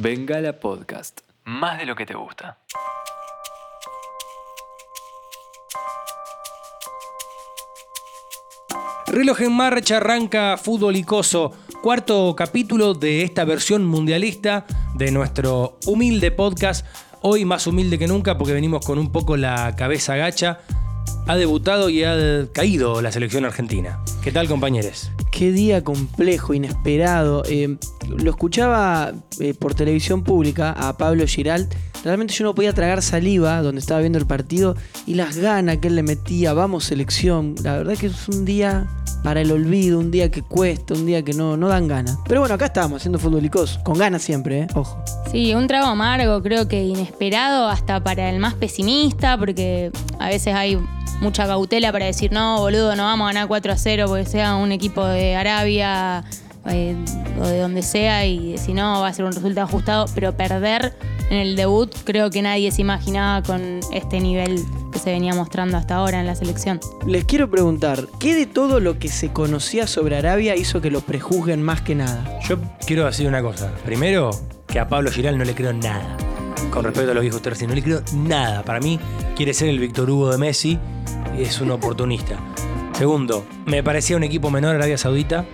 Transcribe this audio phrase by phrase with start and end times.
[0.00, 1.22] Bengala Podcast.
[1.44, 2.58] Más de lo que te gusta.
[9.08, 16.30] Reloj en marcha, arranca Fútbol Icoso, cuarto capítulo de esta versión mundialista de nuestro humilde
[16.30, 16.86] podcast.
[17.22, 20.60] Hoy más humilde que nunca porque venimos con un poco la cabeza gacha.
[21.26, 23.98] Ha debutado y ha caído la selección argentina.
[24.28, 25.10] ¿Qué tal compañeros?
[25.32, 27.44] Qué día complejo, inesperado.
[27.48, 27.78] Eh,
[28.10, 31.74] lo escuchaba eh, por televisión pública a Pablo Giralt.
[32.04, 35.88] Realmente yo no podía tragar saliva donde estaba viendo el partido y las ganas que
[35.88, 37.54] él le metía, vamos selección.
[37.62, 38.86] La verdad que es un día
[39.24, 42.18] para el olvido, un día que cuesta, un día que no, no dan ganas.
[42.28, 44.66] Pero bueno, acá estamos haciendo futbolicos, con ganas siempre, ¿eh?
[44.74, 45.02] ojo.
[45.32, 50.54] Sí, un trago amargo, creo que inesperado hasta para el más pesimista, porque a veces
[50.54, 50.78] hay
[51.20, 54.56] mucha cautela para decir, no, boludo, no vamos a ganar 4 a 0 porque sea
[54.56, 56.24] un equipo de Arabia
[56.70, 56.96] eh,
[57.40, 60.94] o de donde sea y si no va a ser un resultado ajustado, pero perder
[61.30, 65.76] en el debut creo que nadie se imaginaba con este nivel que se venía mostrando
[65.76, 66.80] hasta ahora en la selección.
[67.06, 71.00] Les quiero preguntar, ¿qué de todo lo que se conocía sobre Arabia hizo que lo
[71.00, 72.38] prejuzguen más que nada?
[72.48, 73.72] Yo quiero decir una cosa.
[73.84, 74.30] Primero,
[74.66, 76.16] que a Pablo Giral no le creo nada.
[76.70, 78.62] Con respecto a lo que dijo no le creo nada.
[78.62, 78.98] Para mí,
[79.36, 80.78] quiere ser el Víctor Hugo de Messi
[81.38, 82.38] es un oportunista.
[82.92, 85.44] Segundo, me parecía un equipo menor Arabia Saudita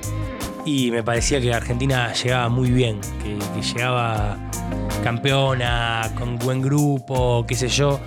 [0.64, 4.38] y me parecía que Argentina llegaba muy bien, que, que llegaba
[5.02, 8.00] campeona, con buen grupo, qué sé yo.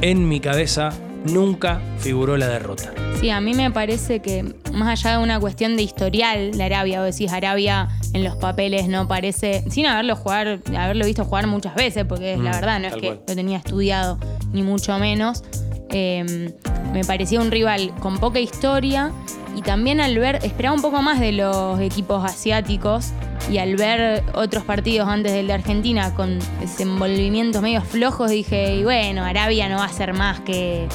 [0.00, 0.90] En mi cabeza
[1.24, 2.92] nunca figuró la derrota.
[3.20, 7.00] Sí, a mí me parece que más allá de una cuestión de historial de Arabia,
[7.00, 11.74] o decís Arabia en los papeles no parece, sin haberlo jugar, haberlo visto jugar muchas
[11.74, 13.20] veces, porque es la Mm, verdad, no es que cual.
[13.26, 14.18] lo tenía estudiado,
[14.52, 15.42] ni mucho menos.
[15.90, 16.52] eh,
[16.92, 19.12] me parecía un rival con poca historia
[19.56, 23.12] y también al ver, esperaba un poco más de los equipos asiáticos
[23.50, 28.84] y al ver otros partidos antes del de Argentina con desenvolvimientos medio flojos, dije, y
[28.84, 30.86] bueno, Arabia no va a ser más que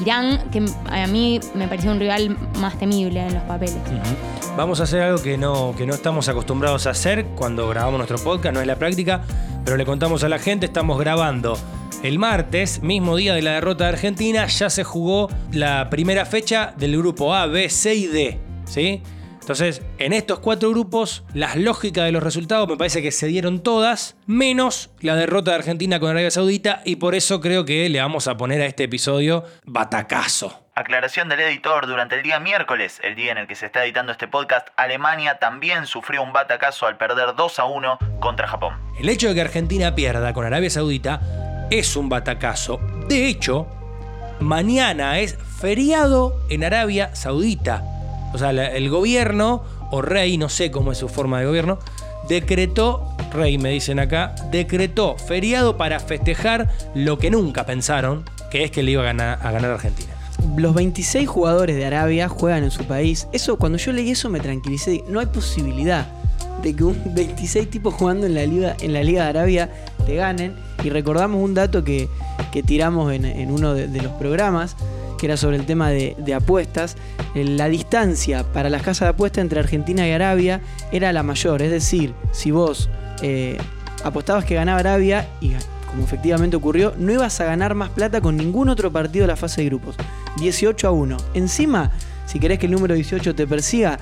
[0.00, 3.76] Irán, que a mí me pareció un rival más temible en los papeles.
[4.56, 8.18] Vamos a hacer algo que no, que no estamos acostumbrados a hacer cuando grabamos nuestro
[8.18, 9.22] podcast, no es la práctica,
[9.64, 11.56] pero le contamos a la gente, estamos grabando
[12.02, 16.72] el martes, mismo día de la derrota de Argentina, ya se jugó la primera fecha
[16.76, 19.02] del grupo A, B, C y D, ¿sí?
[19.48, 23.62] Entonces, en estos cuatro grupos, las lógicas de los resultados me parece que se dieron
[23.62, 27.98] todas, menos la derrota de Argentina con Arabia Saudita, y por eso creo que le
[27.98, 30.66] vamos a poner a este episodio batacazo.
[30.74, 34.12] Aclaración del editor, durante el día miércoles, el día en el que se está editando
[34.12, 38.74] este podcast, Alemania también sufrió un batacazo al perder 2 a 1 contra Japón.
[39.00, 41.22] El hecho de que Argentina pierda con Arabia Saudita
[41.70, 42.80] es un batacazo.
[43.08, 43.66] De hecho,
[44.40, 47.97] mañana es feriado en Arabia Saudita.
[48.32, 51.78] O sea, el gobierno, o rey, no sé cómo es su forma de gobierno,
[52.28, 58.70] decretó, rey me dicen acá, decretó feriado para festejar lo que nunca pensaron, que es
[58.70, 60.12] que le iba a ganar a ganar Argentina.
[60.56, 63.26] Los 26 jugadores de Arabia juegan en su país.
[63.32, 65.02] Eso, cuando yo leí eso me tranquilicé.
[65.08, 66.06] No hay posibilidad
[66.62, 69.70] de que un 26 tipos jugando en la Liga, en la Liga de Arabia
[70.06, 70.56] te ganen.
[70.84, 72.08] Y recordamos un dato que,
[72.52, 74.76] que tiramos en, uno de los programas,
[75.18, 76.96] que era sobre el tema de, apuestas.
[77.34, 80.60] La distancia para las casas de apuestas entre Argentina y Arabia
[80.92, 81.62] era la mayor.
[81.62, 82.88] Es decir, si vos
[83.22, 83.58] eh,
[84.04, 85.52] apostabas que ganaba Arabia y
[85.90, 89.36] como efectivamente ocurrió, no ibas a ganar más plata con ningún otro partido de la
[89.36, 89.96] fase de grupos.
[90.38, 91.16] 18 a 1.
[91.34, 91.90] Encima,
[92.26, 93.98] si querés que el número 18 te persiga,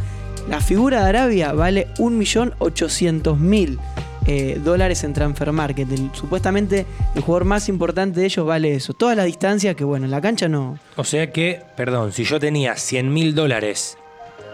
[0.49, 3.79] la figura de Arabia vale 1.800.000
[4.27, 5.91] eh, dólares en Transfer Market.
[5.93, 8.93] El- supuestamente el jugador más importante de ellos vale eso.
[8.95, 10.79] Todas las distancias que, bueno, en la cancha no.
[10.97, 13.99] O sea que, perdón, si yo tenía 100 mil dólares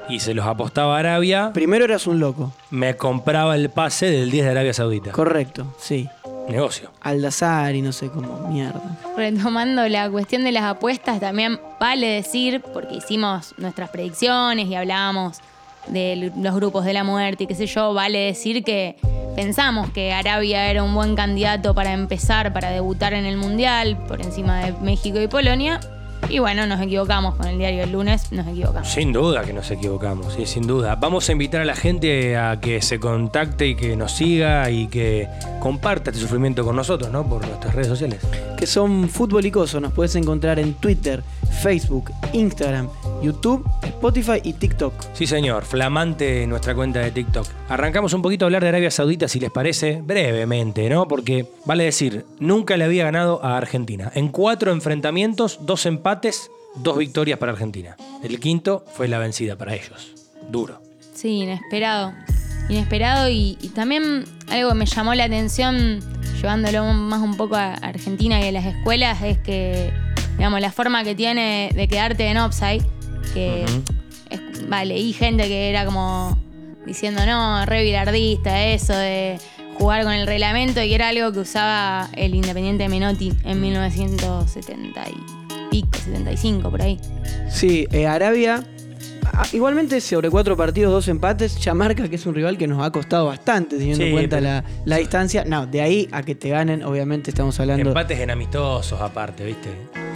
[0.09, 2.53] y se los apostaba a Arabia, Primero eras un loco.
[2.71, 5.13] me compraba el pase del 10 de Arabia Saudita.
[5.13, 6.09] Correcto, sí.
[6.49, 6.91] Negocio.
[7.01, 8.81] Aldazar y no sé cómo, mierda.
[9.17, 15.39] Retomando la cuestión de las apuestas, también vale decir, porque hicimos nuestras predicciones y hablábamos
[15.87, 18.97] de los grupos de la muerte y qué sé yo, vale decir que
[19.35, 24.21] pensamos que Arabia era un buen candidato para empezar, para debutar en el Mundial, por
[24.21, 25.81] encima de México y Polonia.
[26.29, 28.89] Y bueno, nos equivocamos con el diario del lunes, nos equivocamos.
[28.89, 30.95] Sin duda que nos equivocamos, sí, sin duda.
[30.95, 34.87] Vamos a invitar a la gente a que se contacte y que nos siga y
[34.87, 35.29] que
[35.61, 37.29] comparta este sufrimiento con nosotros, ¿no?
[37.29, 38.21] Por nuestras redes sociales.
[38.57, 39.81] Que son Fútbol Icoso.
[39.81, 41.23] Nos puedes encontrar en Twitter,
[41.61, 42.89] Facebook, Instagram,
[43.23, 44.93] YouTube, Spotify y TikTok.
[45.13, 47.47] Sí, señor, flamante nuestra cuenta de TikTok.
[47.69, 51.07] Arrancamos un poquito a hablar de Arabia Saudita, si les parece, brevemente, ¿no?
[51.07, 54.11] Porque vale decir, nunca le había ganado a Argentina.
[54.15, 57.97] En cuatro enfrentamientos, dos empates, dos victorias para Argentina.
[58.23, 60.15] El quinto fue la vencida para ellos.
[60.51, 60.83] Duro.
[61.15, 62.13] Sí, inesperado.
[62.69, 66.01] inesperado y, y también algo que me llamó la atención,
[66.37, 69.93] llevándolo más un poco a Argentina y a las escuelas, es que,
[70.37, 72.83] digamos, la forma que tiene de quedarte en offside,
[73.35, 73.65] que
[74.31, 76.39] es- vale, y gente que era como
[76.87, 79.39] diciendo, no, re bilardista, eso de
[79.79, 85.71] jugar con el reglamento, y era algo que usaba el Independiente Menotti en 1970 y
[85.71, 86.99] pico, 75, por ahí.
[87.51, 88.65] Sí, eh, Arabia.
[89.33, 92.83] Ah, Igualmente sobre cuatro partidos, dos empates, ya marca que es un rival que nos
[92.83, 95.45] ha costado bastante teniendo Sí, en cuenta la, la distancia.
[95.45, 97.91] No, de ahí a que te ganen, obviamente estamos hablando.
[97.91, 99.69] Empates en amistosos aparte, ¿viste?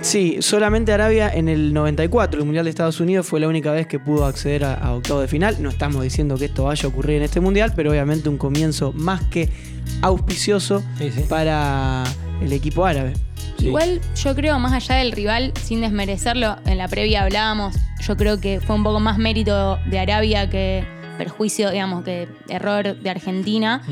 [0.03, 3.87] Sí, solamente Arabia en el 94, el Mundial de Estados Unidos, fue la única vez
[3.87, 5.56] que pudo acceder a, a octavos de final.
[5.61, 8.93] No estamos diciendo que esto vaya a ocurrir en este Mundial, pero obviamente un comienzo
[8.93, 9.49] más que
[10.03, 11.23] auspicioso Sí, sí.
[11.29, 12.05] para
[12.43, 13.14] el equipo árabe.
[13.66, 13.70] Sí.
[13.70, 18.40] Igual yo creo, más allá del rival, sin desmerecerlo, en la previa hablábamos, yo creo
[18.40, 20.84] que fue un poco más mérito de Arabia que
[21.18, 23.82] perjuicio, digamos, que error de Argentina.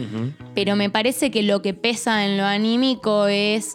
[0.54, 3.74] Pero me parece que lo que pesa en lo anímico es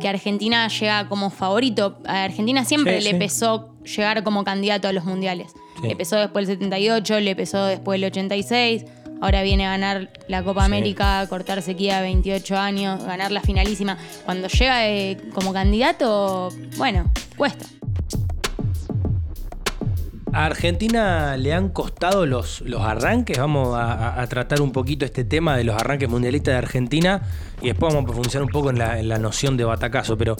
[0.00, 1.98] que Argentina llega como favorito.
[2.06, 3.16] A Argentina siempre Sí, le sí.
[3.18, 5.52] pesó llegar como candidato a los mundiales.
[5.82, 8.84] Le pesó después el 78, le pesó después el 86.
[9.20, 10.66] Ahora viene a ganar la Copa Sí.
[10.66, 13.98] América, cortar sequía 28 años, ganar la finalísima.
[14.24, 17.66] Cuando llega eh, como candidato, bueno, cuesta.
[20.32, 23.38] A Argentina le han costado los, los arranques.
[23.38, 27.22] Vamos a, tratar un poquito este tema de los arranques mundialistas de Argentina
[27.62, 30.18] y después vamos a profundizar un poco en la, en la noción de batacazo.
[30.18, 30.36] Pero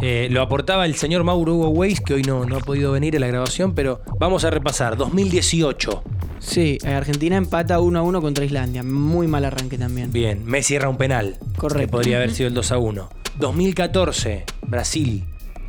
[0.00, 3.16] eh, lo aportaba el señor Mauro Hugo Weiss, que hoy no, no ha podido venir
[3.16, 4.96] a la grabación, pero vamos a repasar.
[4.96, 6.02] 2018.
[6.40, 8.82] Sí, eh, Argentina empata 1 a 1 contra Islandia.
[8.82, 10.12] Muy mal arranque también.
[10.12, 11.36] Bien, Messi erra un penal.
[11.56, 11.78] Correcto.
[11.78, 13.08] Que podría haber sido el 2 a 1.
[13.38, 15.24] 2014, Brasil.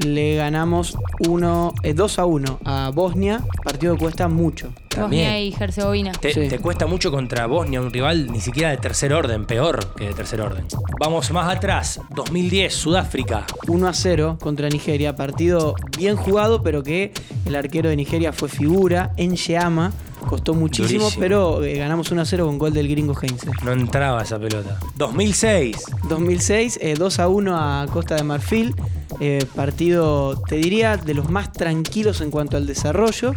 [0.06, 0.98] Le ganamos
[1.28, 4.70] 1, eh, 2 a 1 a Bosnia, partido que cuesta mucho.
[4.88, 5.26] También.
[5.26, 6.12] Bosnia y Herzegovina.
[6.14, 6.48] Te, Sí.
[6.48, 10.14] te cuesta mucho contra Bosnia, un rival ni siquiera de tercer orden, peor que de
[10.14, 10.66] tercer orden.
[11.00, 13.46] Vamos más atrás, 2010, Sudáfrica.
[13.68, 17.12] 1 a 0 contra Nigeria, partido bien jugado, pero que
[17.46, 19.92] el arquero de Nigeria fue figura en Sheama,
[20.28, 21.20] costó muchísimo, Durísimo.
[21.22, 23.48] pero eh, ganamos 1 a 0 con gol del gringo Heinze.
[23.64, 24.80] No entraba esa pelota.
[24.96, 28.76] 2006, 2006, eh, 2 a 1 a Costa de Marfil,
[29.20, 33.34] eh, partido, te diría, de los más tranquilos en cuanto al desarrollo,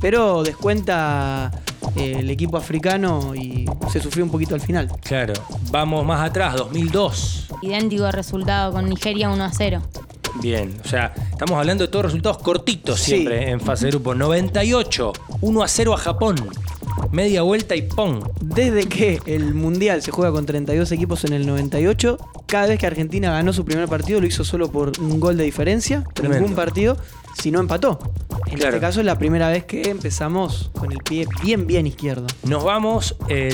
[0.00, 1.50] pero descuenta
[1.96, 4.88] eh, el equipo africano y se sufrió un poquito al final.
[5.02, 5.34] claro.
[5.70, 7.48] Vamos más atrás, 2002.
[7.62, 9.82] Idéntico resultado con Nigeria 1 a 0.
[10.40, 13.12] Bien, o sea, estamos hablando de todos resultados cortitos Sí.
[13.12, 14.14] siempre en fase de grupo.
[14.14, 16.36] 98, 1 a 0 a Japón.
[17.12, 18.20] Media vuelta y ¡pum!
[18.40, 22.18] Desde que el Mundial se juega con 32 equipos en el 98,
[22.54, 25.42] cada vez que Argentina ganó su primer partido lo hizo solo por un gol de
[25.42, 26.40] diferencia, Tremendo.
[26.42, 26.96] ningún partido,
[27.42, 27.98] si no empató.
[28.46, 28.76] En Claro.
[28.76, 32.28] este caso es la primera vez que empezamos con el pie bien, bien izquierdo.
[32.44, 33.52] Nos vamos eh,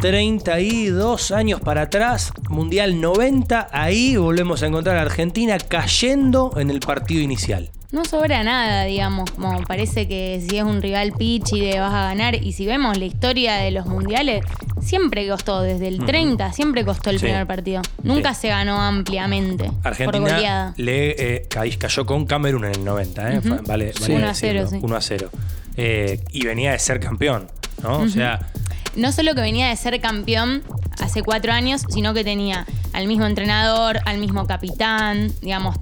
[0.00, 6.80] 32 años para atrás, Mundial 90, ahí volvemos a encontrar a Argentina cayendo en el
[6.80, 7.70] partido inicial.
[7.92, 11.92] No sobra nada, digamos, como parece que si es un rival pitch y le vas
[11.92, 14.44] a ganar, y si vemos la historia de los mundiales,
[14.80, 17.24] siempre costó, desde el 30, siempre costó el Sí.
[17.26, 17.82] primer partido.
[18.04, 18.42] Nunca Sí.
[18.42, 19.64] se ganó ampliamente.
[19.82, 20.74] por Argentina goleada.
[20.76, 23.40] le eh, ca- cayó con Camerún en el 90, ¿eh?
[23.66, 24.00] Vale, Sí.
[24.02, 24.84] vale 1 a 0, decirlo, sí.
[24.84, 25.30] 1 a 0.
[25.76, 27.48] Eh, y venía de ser campeón,
[27.82, 27.98] ¿no?
[27.98, 28.40] O sea,
[28.96, 30.62] No solo que venía de ser campeón
[31.00, 35.76] hace cuatro años, sino que tenía al mismo entrenador, al mismo capitán, digamos,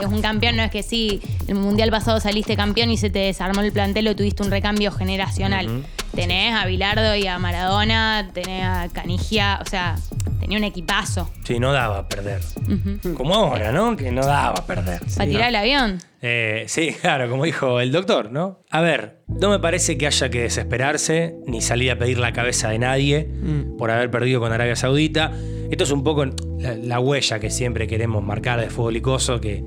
[0.00, 3.20] es un campeón, no es que sí, el mundial pasado saliste campeón y se te
[3.20, 5.68] desarmó el plantel o tuviste un recambio generacional.
[5.68, 5.86] Ujú.
[6.14, 9.96] Tenés a Bilardo y a Maradona, tenés a Canigia, o sea,
[10.40, 11.30] tenía un equipazo.
[11.44, 12.40] sí, no daba a perder.
[12.68, 13.14] Ujú.
[13.14, 13.96] Como ahora, ¿no?
[13.96, 15.00] Que no daba a perder.
[15.16, 15.98] Para tirar el avión.
[16.22, 18.60] Eh, sí, claro, como dijo el doctor, ¿no?
[18.70, 22.68] A ver, no me parece que haya que desesperarse ni salir a pedir la cabeza
[22.70, 23.76] de nadie Mm.
[23.76, 25.32] por haber perdido con Arabia Saudita.
[25.70, 26.24] Esto es un poco
[26.58, 29.62] la, la huella que siempre queremos marcar de fútbol icoso, que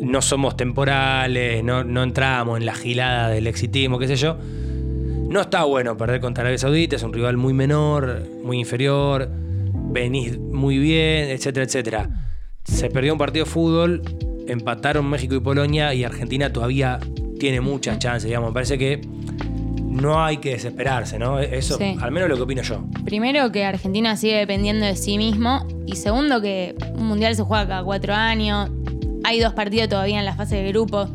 [0.00, 4.36] no somos temporales, no, no entramos en la gilada del exitismo, qué sé yo.
[5.28, 9.28] No está bueno perder contra Arabia Saudita, es un rival muy menor, muy inferior,
[10.00, 12.08] venís muy bien, etcétera, etcétera.
[12.64, 14.02] Se perdió un partido de fútbol,
[14.46, 16.98] empataron México y Polonia y Argentina todavía
[17.38, 18.50] tiene muchas chances, digamos.
[18.50, 19.00] Me parece que
[19.84, 21.38] no hay que desesperarse, ¿no?
[21.40, 21.96] Eso, Sí.
[22.00, 22.84] al menos lo que opino yo.
[23.04, 27.66] Primero que Argentina sigue dependiendo de sí mismo y segundo que un mundial se juega
[27.66, 28.70] cada cuatro años,
[29.24, 31.08] hay dos partidos todavía en la fase de grupo.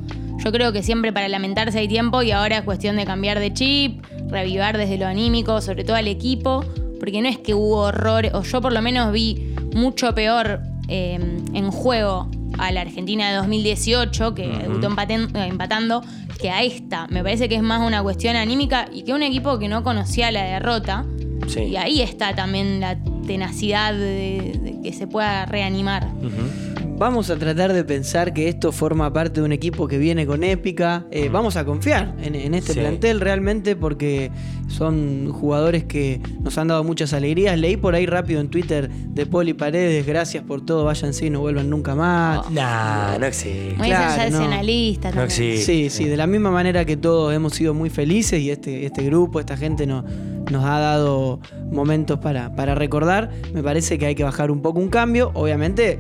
[0.44, 3.54] Yo creo que siempre para lamentarse hay tiempo y ahora es cuestión de cambiar de
[3.54, 6.66] chip, revivar desde lo anímico, sobre todo al equipo,
[7.04, 11.20] porque no es que hubo horror, o yo por lo menos vi mucho peor eh,
[11.54, 16.02] en juego a la Argentina de 2018, que debutó empaten- eh, empatando,
[16.40, 17.08] que a esta.
[17.10, 20.32] Me parece que es más una cuestión anímica y que un equipo que no conocía
[20.32, 21.06] la derrota
[21.48, 21.60] Sí.
[21.64, 26.08] Y ahí está también la tenacidad de, de que se pueda reanimar.
[26.22, 26.73] Ujú.
[26.96, 30.44] Vamos a tratar de pensar que esto forma parte de un equipo que viene con
[30.44, 31.06] épica.
[31.12, 32.80] Eh, Vamos a confiar en, en este Sí.
[32.80, 34.32] plantel realmente porque
[34.70, 37.58] son jugadores que nos han dado muchas alegrías.
[37.60, 41.42] Leí por ahí rápido en Twitter de Poli Paredes, gracias por todo, váyanse y no
[41.42, 42.50] vuelvan nunca más.
[42.52, 43.74] Nah, no existe.
[43.78, 44.22] Muy Claro, no.
[44.22, 45.66] sensacionalista No existe.
[45.66, 49.04] Sí, sí, de la misma manera que todos hemos sido muy felices y este, este
[49.04, 50.06] grupo, esta gente no-
[50.50, 51.40] nos ha dado
[51.72, 55.32] momentos para, para recordar, me parece que hay que bajar un poco un cambio.
[55.34, 56.00] Obviamente,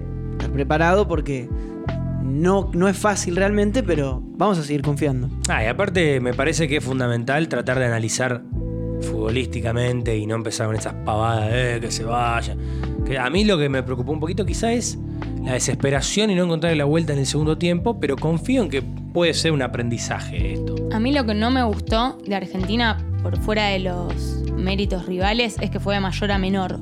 [0.53, 1.49] preparado porque
[2.23, 5.29] no, no es fácil realmente, pero vamos a seguir confiando.
[5.49, 8.41] Ah, y aparte me parece que es fundamental tratar de analizar
[9.01, 12.55] futbolísticamente y no empezar con esas pavadas de "Eh, que se vaya.
[13.05, 14.97] Que a mí lo que me preocupó un poquito quizá es
[15.43, 18.81] la desesperación y no encontrarle la vuelta en el segundo tiempo, pero confío en que
[18.81, 20.75] puede ser un aprendizaje esto.
[20.93, 25.57] A mí lo que no me gustó de Argentina, por fuera de los méritos rivales,
[25.59, 26.79] es que fue de mayor a menor.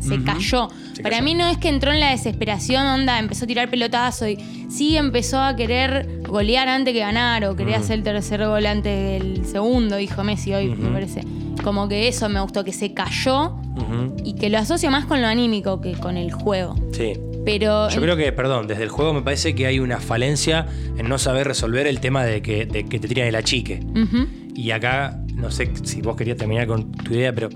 [0.00, 0.68] Se cayó.
[0.94, 1.24] Se Para cayó.
[1.24, 4.36] mí no es que entró en la desesperación, onda, empezó a tirar pelotazo y
[4.68, 9.20] sí empezó a querer golear antes que ganar o quería hacer el tercer gol antes
[9.22, 11.22] del segundo, dijo Messi hoy, me parece.
[11.64, 13.56] Como que eso me gustó, que se cayó
[14.24, 16.74] y que lo asocio más con lo anímico que con el juego.
[16.92, 17.12] Sí.
[17.42, 20.66] Pero Yo creo que, perdón, desde el juego me parece que hay una falencia
[20.98, 23.80] en no saber resolver el tema de que, de que te tiran el achique.
[24.54, 27.48] Y acá, no sé si vos querías terminar con tu idea, pero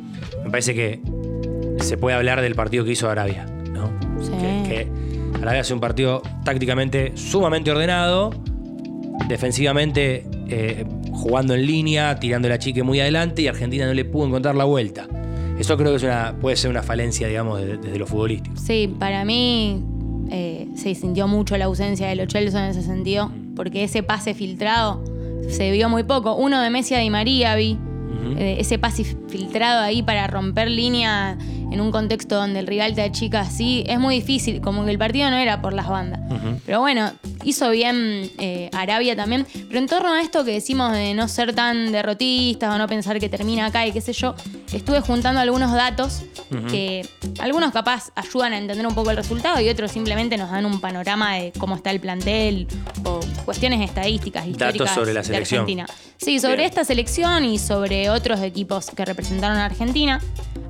[0.43, 1.01] me parece que
[1.81, 3.91] se puede hablar del partido que hizo Arabia, ¿no?
[4.23, 4.31] Sí.
[4.31, 4.89] Que, que
[5.43, 8.31] Arabia hace un partido tácticamente sumamente ordenado,
[9.29, 14.27] defensivamente eh, jugando en línea, tirando la chique muy adelante y Argentina no le pudo
[14.27, 15.07] encontrar la vuelta.
[15.59, 18.57] Eso creo que es una, puede ser una falencia, digamos, de- desde lo futbolístico.
[18.57, 19.83] Sí, para mí
[20.31, 24.35] eh, se sintió mucho la ausencia de Lo Celso en ese sentido, porque ese pase
[24.35, 25.03] filtrado
[25.49, 26.35] se vio muy poco.
[26.35, 27.79] Uno de Messi a Di María vi,
[28.37, 31.39] eh, ese pase filtrado ahí para romper línea
[31.75, 34.99] en un contexto donde el rival te achica así, es muy difícil, como que el
[34.99, 36.21] partido no era por las bandas.
[36.65, 37.11] Pero bueno,
[37.43, 39.45] hizo bien eh, Arabia también.
[39.67, 43.19] Pero en torno a esto que decimos de no ser tan derrotistas o no pensar
[43.19, 44.37] que termina acá y qué sé yo,
[44.77, 46.23] estuve juntando algunos datos
[46.71, 47.07] que
[47.41, 50.81] algunos capaz ayudan a entender un poco el resultado y otros simplemente nos dan un
[50.81, 52.69] panorama de cómo está el plantel
[53.05, 55.63] o cuestiones estadísticas históricas sobre la de selección.
[55.63, 55.87] Argentina.
[56.17, 56.69] Sí, sobre Bien.
[56.69, 60.21] esta selección y sobre otros equipos que representaron a Argentina.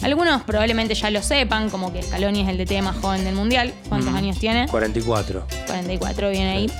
[0.03, 3.73] Algunos probablemente ya lo sepan, como que Scaloni es el DT más joven del Mundial.
[3.89, 4.67] ¿Cuántos años tiene?
[4.69, 5.47] 44.
[5.67, 6.71] 44 viene ahí.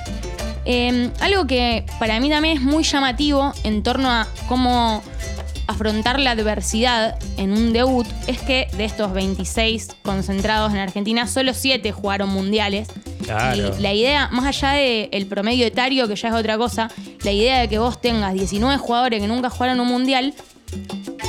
[0.65, 5.03] Eh, algo que para mí también es muy llamativo en torno a cómo
[5.67, 11.53] afrontar la adversidad en un debut es que de estos 26 concentrados en Argentina, solo
[11.53, 12.87] 7 jugaron mundiales.
[13.23, 13.75] Claro.
[13.77, 16.89] Y la idea, más allá del promedio etario, que ya es otra cosa,
[17.23, 20.33] la idea de que vos tengas 19 jugadores que nunca jugaron un mundial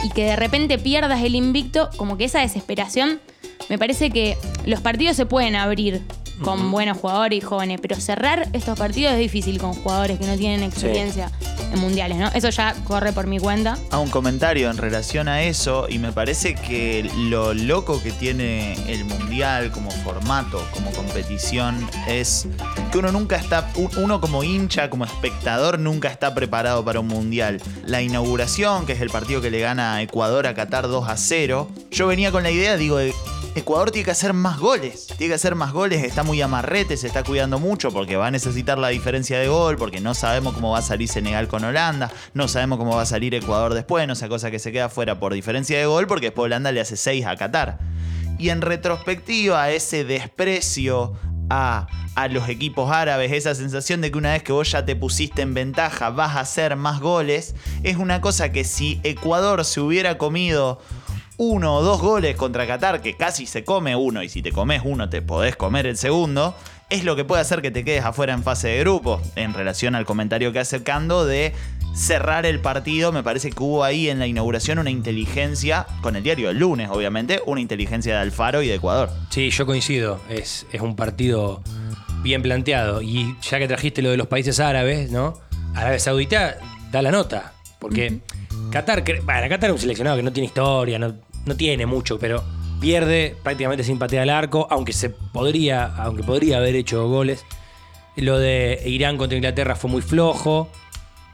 [0.05, 3.21] y que de repente pierdas el invicto, como que esa desesperación,
[3.69, 6.02] me parece que los partidos se pueden abrir
[6.43, 10.37] con buenos jugadores y jóvenes, pero cerrar estos partidos es difícil con jugadores que no
[10.37, 11.31] tienen experiencia
[11.73, 12.28] en mundiales, ¿no?
[12.35, 13.78] Eso ya corre por mi cuenta.
[13.90, 18.75] a un comentario en relación a eso y me parece que lo loco que tiene
[18.93, 22.47] el mundial como formato, como competición, es
[22.93, 27.09] que uno nunca está, un- uno como hincha, como espectador, nunca está preparado para un
[27.09, 27.61] mundial.
[27.85, 31.16] La inauguración, que es el partido que le gana a Ecuador a Qatar 2 a
[31.16, 33.14] 0, yo venía con la idea, digo, de-
[33.57, 37.07] Ecuador tiene que hacer más goles, tiene que hacer más goles, está muy amarrete, se
[37.07, 40.73] está cuidando mucho porque va a necesitar la diferencia de gol, porque no sabemos cómo
[40.73, 44.15] va a salir Senegal con Holanda, no sabemos cómo va a salir Ecuador después, no
[44.15, 46.99] sea cosa que se queda fuera por diferencia de gol, porque después Holanda le hace
[46.99, 47.79] 6 a Qatar.
[48.39, 51.15] Y en retrospectiva, ese desprecio
[51.49, 54.97] a, a los equipos árabes, esa sensación de que una vez que vos ya te
[54.97, 59.81] pusiste en ventaja vas a hacer más goles, es una cosa que si Ecuador se
[59.81, 60.79] hubiera comido
[61.38, 64.83] uno o dos goles contra Qatar, que casi se come uno, y si te comes
[64.85, 66.55] uno te podés comer el segundo,
[66.88, 69.21] es lo que puede hacer que te quedes afuera en fase de grupo.
[69.35, 71.52] En relación al comentario que hace Cando de
[71.95, 76.23] cerrar el partido, me parece que hubo ahí en la inauguración una inteligencia, con el
[76.23, 79.11] diario del lunes obviamente, una inteligencia de Alfaro y de Ecuador.
[79.31, 80.21] Sí, yo coincido.
[80.28, 81.62] Es, es un partido
[82.23, 83.02] bien planteado.
[83.02, 85.35] Y ya que trajiste lo de los países árabes, ¿no?
[85.75, 86.57] Arabia Saudita
[86.93, 87.52] da la nota.
[87.78, 88.21] Porque
[88.71, 91.14] Qatar, bueno, Qatar es un seleccionado que no tiene historia, no,
[91.47, 92.45] no tiene mucho, pero
[92.81, 97.45] pierde prácticamente sin patear al arco, aunque se podría, aunque podría haber hecho goles.
[98.17, 100.69] Lo de Irán contra Inglaterra fue muy flojo.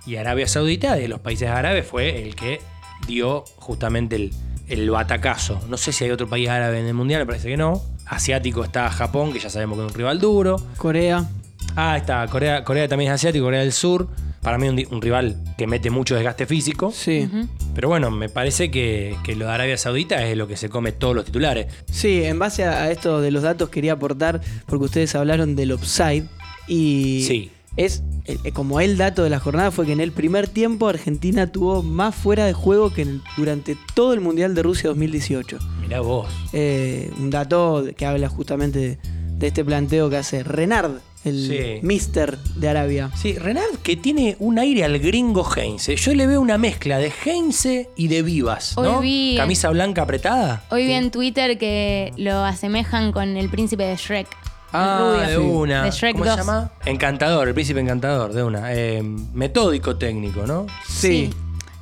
[0.05, 2.61] Y Arabia Saudita, de los países árabes, fue el que
[3.07, 4.33] dio justamente el,
[4.69, 5.61] el batacazo.
[5.69, 7.81] No sé si hay otro país árabe en el mundial, me parece que no.
[8.07, 10.57] Asiático está Japón, que ya sabemos que es un rival duro.
[10.77, 11.29] Corea.
[11.77, 14.09] Ah, está, Corea, Corea también es asiático, Corea del Sur.
[14.43, 16.93] Para mí un, un rival que mete mucho desgaste físico.
[16.95, 17.29] Sí.
[17.75, 20.91] Pero bueno, me parece que, que lo de Arabia Saudita es lo que se come
[20.93, 21.67] todos los titulares.
[21.91, 25.73] Sí, en base a, a esto de los datos quería aportar, porque ustedes hablaron del
[25.73, 26.25] offside
[26.67, 27.51] y Sí.
[27.77, 30.89] es eh, eh, como el dato de la jornada fue que en el primer tiempo
[30.89, 33.07] Argentina tuvo más fuera de juego que
[33.37, 35.59] durante todo el Mundial de Rusia 2018.
[35.81, 36.29] Mirá vos.
[36.53, 38.99] Eh, un dato que habla justamente de,
[39.39, 40.93] de este planteo que hace Renard,
[41.25, 41.87] el Sí.
[41.87, 43.11] mister de Arabia.
[43.17, 45.97] Sí, Renard que tiene un aire al gringo Heinze.
[45.97, 49.01] Yo le veo una mezcla de Heinze y de Vivas, Hoy ¿no?
[49.01, 50.65] vi- Camisa blanca apretada.
[50.71, 54.27] Hoy vi en Twitter que lo asemejan con el príncipe de Shrek.
[54.75, 55.85] Ah, de una.
[55.85, 56.35] De Shrek ¿Cómo 2.
[56.35, 56.73] se llama?
[56.87, 58.73] Encantador, el príncipe encantador, de una.
[58.75, 60.67] Eh, metódico técnico, ¿no?
[60.89, 61.31] Sí.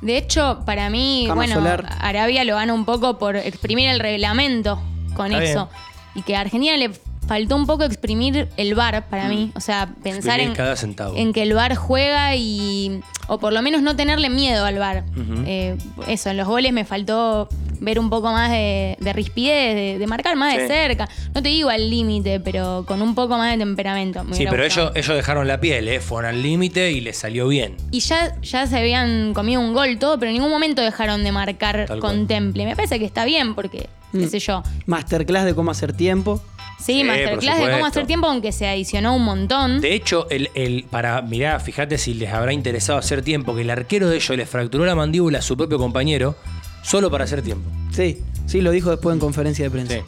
[0.01, 1.85] De hecho, para mí, Cama bueno, solar.
[2.01, 4.81] Arabia lo gana un poco por exprimir el reglamento
[5.15, 5.69] con Está eso.
[6.15, 6.91] Y que a Argentina le
[7.27, 9.51] faltó un poco exprimir el VAR para mí.
[9.55, 11.15] O sea, pensar en, cada centavo.
[11.15, 13.01] en que el VAR juega y.
[13.27, 15.03] O por lo menos no tenerle miedo al VAR.
[15.15, 15.43] Ujú.
[15.45, 17.47] Eh, eso, en los goles me faltó
[17.79, 21.07] ver un poco más de, de rispidez, de, de marcar más de cerca.
[21.33, 24.23] No te digo al límite, pero con un poco más de temperamento.
[24.23, 24.89] Me Sí, pero gustado.
[24.89, 25.99] ellos, ellos dejaron la piel, ¿eh?
[25.99, 27.77] Fueron al límite y les salió bien.
[27.91, 31.31] Y ya, ya se habían comido un gol todo, pero en ningún momento dejaron de
[31.31, 32.27] marcar Tal con cual.
[32.27, 32.65] Temple.
[32.65, 34.29] Me parece que está bien porque, qué Mm.
[34.29, 34.61] sé yo.
[34.85, 36.41] Masterclass de cómo hacer tiempo.
[36.81, 39.81] Sí, Sí, masterclass de cómo hacer tiempo, aunque se adicionó un montón.
[39.81, 43.69] De hecho, el, el, para, mirá, fíjate si les habrá interesado hacer tiempo, que el
[43.69, 46.35] arquero de ellos le fracturó la mandíbula a su propio compañero
[46.83, 47.69] solo para hacer tiempo.
[47.91, 49.95] Sí, sí, lo dijo después en conferencia de prensa.
[49.95, 50.01] Sí.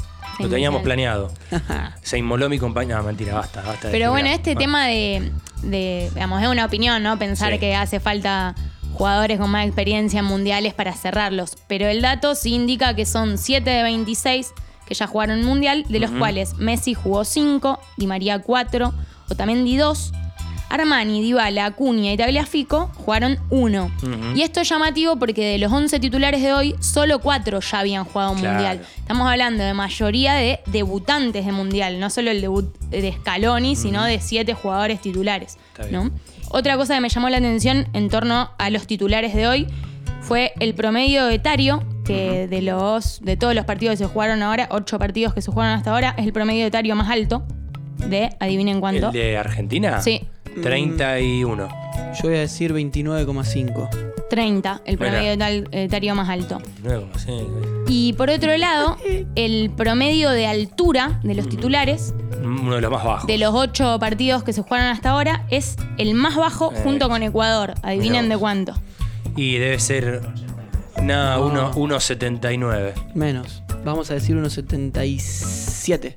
[0.44, 1.32] Lo teníamos planeado.
[2.02, 2.98] Se inmoló mi compañero.
[2.98, 3.88] No, mentira, basta, basta.
[3.88, 7.20] de Pero bueno, este tema de, de, digamos, es una opinión, ¿no?
[7.20, 7.60] Pensar Sí.
[7.60, 8.56] que hace falta
[8.94, 11.56] jugadores con más experiencia en mundiales para cerrarlos.
[11.68, 14.52] Pero el dato sí indica que son 7 de 26
[14.88, 18.94] que ya jugaron en mundial, de los cuales Messi jugó 5, Di María 4,
[19.30, 20.12] Otamendi 2,
[20.70, 23.84] Armani, Dybala, Acuña y Tagliafico jugaron 1.
[24.02, 24.36] Ujú.
[24.36, 28.06] Y esto es llamativo porque de los 11 titulares de hoy, solo 4 ya habían
[28.06, 28.54] jugado un Claro.
[28.56, 28.82] mundial.
[28.98, 34.04] Estamos hablando de mayoría de debutantes de mundial, no solo el debut de Scaloni, sino
[34.04, 35.58] de 7 jugadores titulares.
[36.50, 39.68] Otra cosa que me llamó la atención en torno a los titulares de hoy
[40.22, 44.68] fue el promedio etario, que de los de todos los partidos que se jugaron ahora,
[44.72, 47.44] 8 partidos que se jugaron hasta ahora, es el promedio etario más alto
[48.08, 49.08] de, adivinen cuánto.
[49.08, 50.02] ¿El de Argentina?
[50.02, 50.22] Sí.
[50.62, 51.68] 31.
[52.16, 53.90] Yo voy a decir 29,5.
[54.30, 55.12] 30, el Mira.
[55.12, 56.60] promedio etal- etario más alto.
[56.84, 57.84] 29,5.
[57.88, 58.98] Y por otro lado,
[59.36, 62.14] el promedio de altura de los titulares
[62.44, 63.28] Uno de los más bajos.
[63.28, 66.80] de los ocho partidos que se jugaron hasta ahora es el más bajo Eh.
[66.84, 67.76] junto con Ecuador.
[67.84, 68.74] Adivinen de cuánto.
[69.36, 70.22] Y debe ser.
[71.04, 72.94] No, uno- 1,79.
[73.14, 73.64] Menos.
[73.84, 76.16] Vamos a decir unos 77.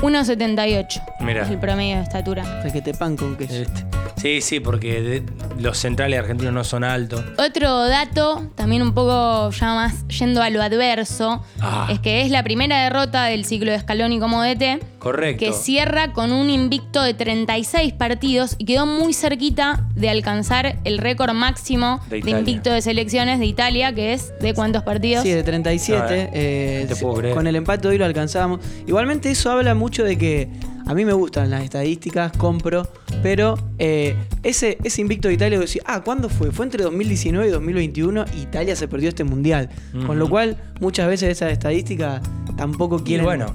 [0.00, 1.42] 1,78 Mirá.
[1.42, 2.62] es el promedio de estatura.
[2.62, 3.54] Requete pan con queso.
[3.54, 3.84] Este,
[4.20, 5.22] Sí, sí, porque de-
[5.60, 7.24] los centrales argentinos no son altos.
[7.38, 11.88] Otro dato, también un poco ya más yendo a lo adverso, Ah.
[11.90, 14.80] es que es la primera derrota del ciclo de Scaloni como DT.
[14.98, 15.44] Correcto.
[15.44, 20.98] que cierra con un invicto de 36 partidos y quedó muy cerquita de alcanzar el
[20.98, 22.38] récord máximo De de, Italia.
[22.40, 25.22] invicto de selecciones de Italia, que es de cuántos partidos.
[25.22, 26.02] Sí, de 37.
[26.02, 27.34] A ver, eh, no te puedo creer.
[27.34, 28.60] con el empate de hoy lo alcanzamos.
[28.88, 30.48] Igualmente eso habla mucho de que
[30.86, 32.88] a mí me gustan las estadísticas, compro,
[33.22, 36.50] pero eh, ese, ese invicto de Italia, decir, ah, ¿cuándo fue?
[36.52, 39.68] Fue entre 2019 y 2021 y Italia se perdió este mundial.
[40.06, 42.20] Con lo cual muchas veces esas estadísticas
[42.56, 43.24] tampoco Y quieren...
[43.26, 43.54] bueno.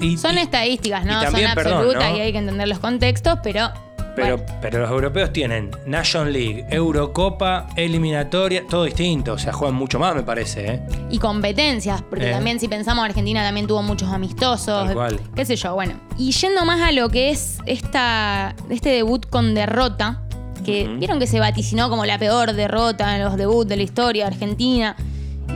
[0.00, 1.20] y- Son y- estadísticas, ¿no?
[1.20, 2.16] y también, Son perdón, absolutas ¿no?
[2.16, 3.68] y hay que entender los contextos, pero.
[4.16, 9.34] Pero, bueno, pero los europeos tienen Nation League, Eurocopa, eliminatoria, todo distinto.
[9.34, 10.82] O sea, juegan mucho más, me parece, ¿eh?
[11.10, 12.32] y competencias, porque Eh.
[12.32, 15.20] también si pensamos Argentina también tuvo muchos amistosos, cual.
[15.34, 15.94] qué sé yo, bueno.
[16.18, 20.22] Y yendo más a lo que es esta, este debut con derrota,
[20.64, 24.24] que vieron que se vaticinó como la peor derrota en los debuts de la historia
[24.26, 24.94] de Argentina.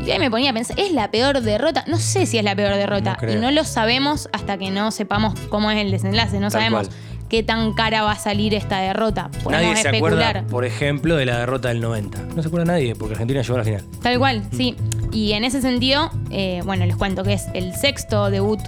[0.07, 1.85] Y ahí me ponía a pensar, ¿es la peor derrota?
[1.87, 3.17] No sé si es la peor derrota.
[3.23, 6.37] No y no lo sabemos hasta que no sepamos cómo es el desenlace.
[6.41, 6.99] No Tal sabemos cual.
[7.29, 9.31] Qué tan cara va a salir esta derrota.
[9.43, 10.37] Podemos nadie se especular.
[10.37, 12.19] acuerda, por ejemplo, de la derrota del 90.
[12.37, 13.85] No se acuerda nadie, porque Argentina llegó a la final.
[14.03, 14.77] Tal cual, sí.
[15.13, 18.61] Y en ese sentido, eh, bueno, les cuento que es el sexto debut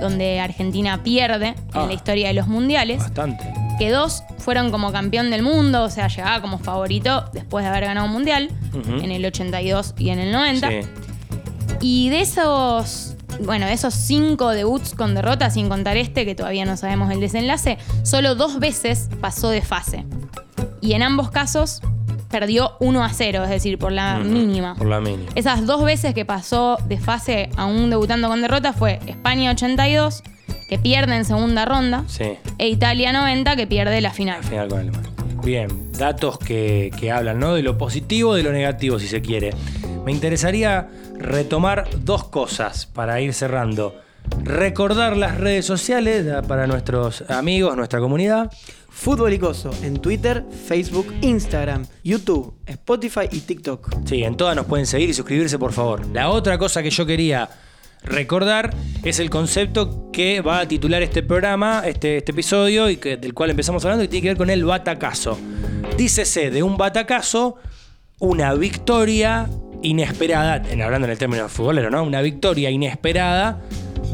[0.00, 1.82] donde Argentina pierde Ah.
[1.82, 2.98] en la historia de los mundiales.
[2.98, 3.52] Bastante.
[3.78, 7.84] Que dos fueron como campeón del mundo, o sea, llegaba como favorito después de haber
[7.84, 8.50] ganado un mundial
[9.02, 10.68] en el 82 y en el 90.
[10.68, 10.80] Sí.
[11.82, 16.76] Y de esos, bueno, esos cinco debuts con derrota, sin contar este, que todavía no
[16.76, 20.04] sabemos el desenlace, solo dos veces pasó de fase.
[20.80, 21.80] Y en ambos casos
[22.30, 24.74] perdió 1 a 0, es decir, por la mínima.
[24.76, 25.30] Por la mínima.
[25.34, 30.22] Esas dos veces que pasó de fase a un debutando con derrota fue España 82,
[30.68, 32.36] que pierde en segunda ronda, Sí.
[32.58, 34.36] e Italia 90, que pierde la final.
[34.36, 35.10] Al final con Alemania.
[35.42, 37.54] Bien, datos que, que hablan, ¿no?
[37.54, 39.52] De lo positivo, de lo negativo, si se quiere.
[40.04, 44.00] Me interesaría retomar dos cosas para ir cerrando.
[44.42, 48.50] Recordar las redes sociales para nuestros amigos, nuestra comunidad.
[48.90, 53.94] Fútbol Icoso en Twitter, Facebook, Instagram, YouTube, Spotify y TikTok.
[54.04, 56.06] Sí, en todas nos pueden seguir y suscribirse, por favor.
[56.12, 57.48] La otra cosa que yo quería
[58.04, 58.70] recordar
[59.04, 63.34] es el concepto que va a titular este programa, este, este episodio, y que, del
[63.34, 65.38] cual empezamos hablando, y tiene que ver con el batacazo.
[65.96, 67.56] Dícese de un batacazo,
[68.18, 69.48] una victoria
[69.82, 72.02] inesperada, en, hablando en el término futbolero, ¿no?
[72.02, 73.60] Una victoria inesperada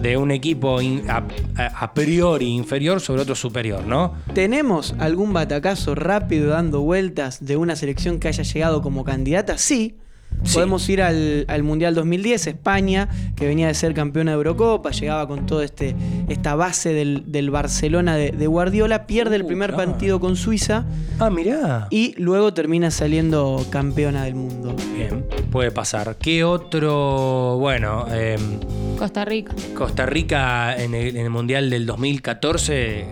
[0.00, 1.24] de un equipo a-
[1.56, 4.14] a priori inferior sobre otro superior, ¿no?
[4.34, 9.58] ¿Tenemos algún batacazo rápido dando vueltas de una selección que haya llegado como candidata?
[9.58, 9.96] Sí.
[10.44, 10.54] Sí.
[10.54, 15.26] Podemos ir al, al Mundial 2010, España, que venía de ser campeona de Eurocopa, llegaba
[15.26, 15.96] con toda este,
[16.28, 19.90] esta base del, del Barcelona de, de Guardiola, pierde el Uh, primer claro.
[19.90, 20.84] partido con Suiza
[21.18, 21.88] Ah, mirá.
[21.90, 24.76] y luego termina saliendo campeona del mundo.
[24.94, 26.16] Bien, puede pasar.
[26.16, 28.60] ¿Qué otro, bueno, em,
[28.98, 29.52] Costa Rica.
[29.74, 33.06] Costa Rica en el, en el Mundial del 2014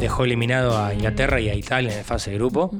[0.00, 2.70] dejó eliminado a Inglaterra y a Italia en la fase de grupo.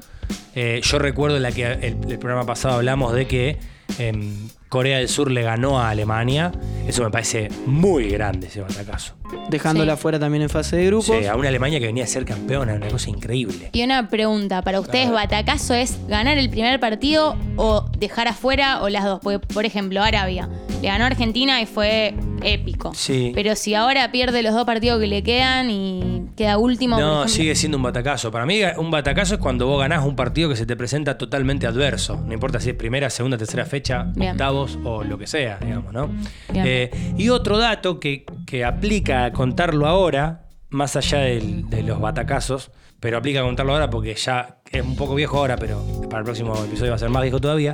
[0.54, 3.56] Eh, yo recuerdo la que el, el programa pasado hablamos de que
[3.98, 6.52] em, Corea del Sur le ganó a Alemania.
[6.86, 9.17] Eso me parece muy grande ese batacazo.
[9.50, 10.02] Dejándola Sí.
[10.02, 11.16] fuera también en fase de grupos.
[11.18, 13.70] Sí, a una Alemania que venía a ser campeona, una cosa increíble.
[13.72, 18.88] Y una pregunta, ¿para ustedes batacazo es ganar el primer partido o dejar afuera o
[18.88, 19.20] las dos?
[19.22, 20.48] Porque, por ejemplo, Arabia
[20.82, 22.92] le ganó a Argentina y fue épico.
[22.94, 23.32] Sí.
[23.34, 26.96] Pero si ahora pierde los dos partidos que le quedan y queda último.
[27.00, 28.30] No, ejemplo- sigue siendo un batacazo.
[28.30, 31.66] Para mí, un batacazo es cuando vos ganás un partido que se te presenta totalmente
[31.66, 32.22] adverso.
[32.24, 34.32] No importa si es primera, segunda, tercera fecha, Bien.
[34.32, 36.08] octavos o lo que sea, digamos, ¿no?
[36.52, 36.64] Bien.
[36.64, 42.70] Eh, y otro dato que, que aplica contarlo ahora, más allá del- de los batacazos,
[43.00, 46.24] pero aplica a contarlo ahora porque ya es un poco viejo ahora, pero para el
[46.24, 47.72] próximo episodio va a ser más viejo todavía,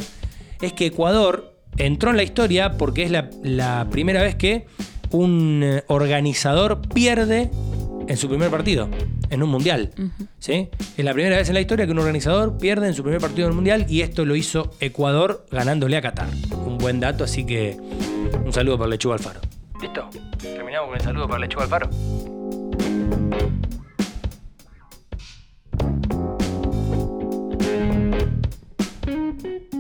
[0.61, 4.67] es que Ecuador entró en la historia porque es la, la primera vez que
[5.11, 7.51] un eh, organizador pierde
[8.07, 8.89] en su primer partido,
[9.31, 9.91] en un mundial.
[10.39, 10.69] ¿sí?
[10.97, 13.47] Es la primera vez en la historia que un organizador pierde en su primer partido
[13.47, 16.29] en un mundial y esto lo hizo Ecuador ganándole a Qatar.
[16.67, 17.79] Un buen dato, así que
[18.45, 19.41] un saludo para Lechuga Alfaro.
[19.81, 20.09] Listo,
[20.41, 21.91] terminamos con el saludo para Lechuga Alfaro.
[29.45, 29.74] thank